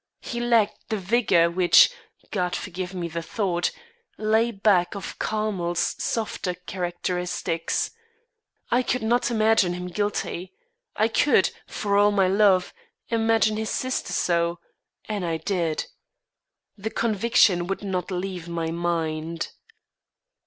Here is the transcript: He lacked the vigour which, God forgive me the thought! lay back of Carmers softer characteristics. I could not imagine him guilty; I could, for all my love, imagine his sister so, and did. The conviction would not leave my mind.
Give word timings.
He 0.21 0.39
lacked 0.39 0.89
the 0.89 0.97
vigour 0.97 1.51
which, 1.51 1.91
God 2.31 2.55
forgive 2.55 2.91
me 2.95 3.07
the 3.07 3.21
thought! 3.21 3.69
lay 4.17 4.49
back 4.49 4.95
of 4.95 5.19
Carmers 5.19 5.95
softer 6.01 6.55
characteristics. 6.55 7.91
I 8.71 8.81
could 8.81 9.03
not 9.03 9.29
imagine 9.29 9.73
him 9.75 9.85
guilty; 9.85 10.53
I 10.95 11.07
could, 11.07 11.51
for 11.67 11.97
all 11.99 12.09
my 12.09 12.27
love, 12.27 12.73
imagine 13.09 13.57
his 13.57 13.69
sister 13.69 14.11
so, 14.11 14.57
and 15.05 15.23
did. 15.45 15.85
The 16.75 16.89
conviction 16.89 17.67
would 17.67 17.83
not 17.83 18.09
leave 18.09 18.47
my 18.49 18.71
mind. 18.71 19.49